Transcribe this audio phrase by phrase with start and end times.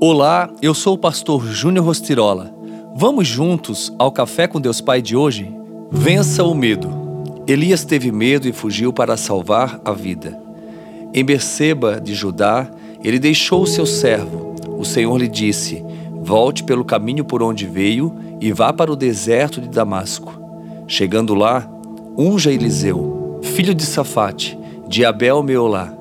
[0.00, 2.52] Olá, eu sou o pastor Júnior Rostirola.
[2.96, 5.54] Vamos juntos ao Café com Deus Pai de hoje?
[5.90, 6.90] Vença o medo.
[7.46, 10.38] Elias teve medo e fugiu para salvar a vida.
[11.14, 12.68] Em Berseba de Judá,
[13.04, 14.54] ele deixou o seu servo.
[14.76, 15.82] O Senhor lhe disse:
[16.22, 20.34] Volte pelo caminho por onde veio e vá para o deserto de Damasco.
[20.88, 21.66] Chegando lá,
[22.18, 24.58] unja Eliseu, filho de Safate,
[24.88, 25.94] de Abel Meolá,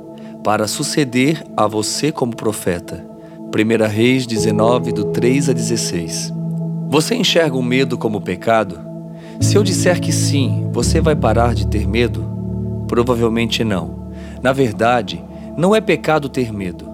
[0.43, 3.12] para suceder a você como profeta.
[3.55, 6.33] 1 Reis 19, do 3 a 16.
[6.89, 8.79] Você enxerga o medo como pecado?
[9.39, 12.25] Se eu disser que sim, você vai parar de ter medo?
[12.87, 14.09] Provavelmente não.
[14.41, 15.23] Na verdade,
[15.55, 16.91] não é pecado ter medo.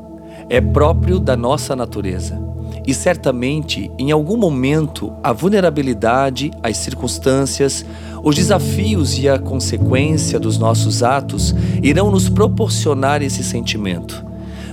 [0.50, 2.38] É próprio da nossa natureza.
[2.86, 7.86] E certamente, em algum momento, a vulnerabilidade, as circunstâncias,
[8.22, 14.28] os desafios e a consequência dos nossos atos irão nos proporcionar esse sentimento.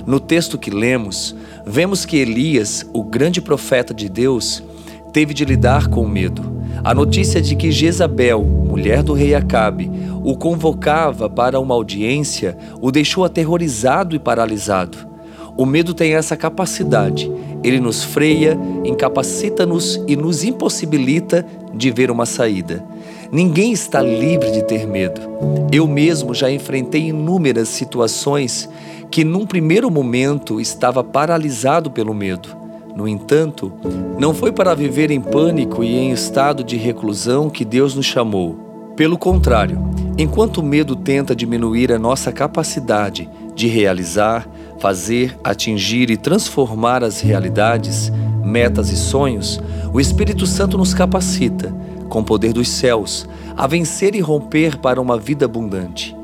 [0.06, 1.34] No texto que lemos,
[1.66, 4.62] vemos que Elias, o grande profeta de Deus,
[5.12, 6.42] teve de lidar com o medo.
[6.84, 9.90] A notícia de que Jezabel, mulher do rei Acabe,
[10.22, 14.96] o convocava para uma audiência o deixou aterrorizado e paralisado.
[15.56, 17.28] O medo tem essa capacidade.
[17.64, 22.84] Ele nos freia, incapacita-nos e nos impossibilita de ver uma saída.
[23.32, 25.20] Ninguém está livre de ter medo.
[25.72, 28.68] Eu mesmo já enfrentei inúmeras situações
[29.10, 32.56] que, num primeiro momento, estava paralisado pelo medo.
[32.94, 33.72] No entanto,
[34.18, 38.94] não foi para viver em pânico e em estado de reclusão que Deus nos chamou.
[38.96, 39.78] Pelo contrário,
[40.16, 47.20] enquanto o medo tenta diminuir a nossa capacidade de realizar, fazer, atingir e transformar as
[47.20, 48.10] realidades,
[48.42, 49.60] metas e sonhos,
[49.92, 51.74] o Espírito Santo nos capacita,
[52.08, 56.16] com o poder dos céus, a vencer e romper para uma vida abundante.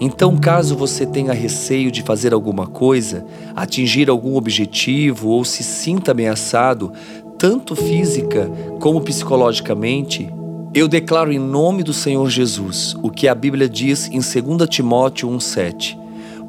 [0.00, 3.22] Então, caso você tenha receio de fazer alguma coisa,
[3.54, 6.90] atingir algum objetivo ou se sinta ameaçado,
[7.38, 10.32] tanto física como psicologicamente,
[10.72, 15.28] eu declaro em nome do Senhor Jesus o que a Bíblia diz em 2 Timóteo
[15.28, 15.98] 1,7: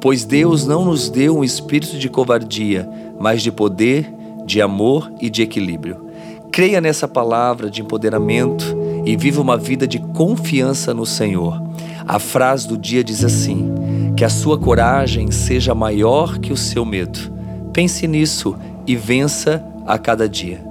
[0.00, 2.88] Pois Deus não nos deu um espírito de covardia,
[3.20, 4.10] mas de poder,
[4.46, 6.06] de amor e de equilíbrio.
[6.50, 8.64] Creia nessa palavra de empoderamento
[9.04, 11.71] e viva uma vida de confiança no Senhor.
[12.06, 13.72] A frase do dia diz assim:
[14.16, 17.32] que a sua coragem seja maior que o seu medo.
[17.72, 20.62] Pense nisso e vença a cada dia.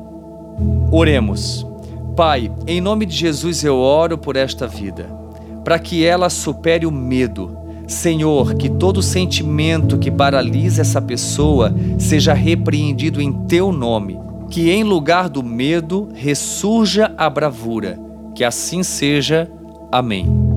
[0.91, 1.65] Oremos.
[2.15, 5.09] Pai, em nome de Jesus eu oro por esta vida,
[5.63, 7.57] para que ela supere o medo.
[7.87, 14.19] Senhor, que todo sentimento que paralisa essa pessoa seja repreendido em teu nome,
[14.49, 17.99] que em lugar do medo ressurja a bravura.
[18.33, 19.51] Que assim seja.
[19.91, 20.50] Amém.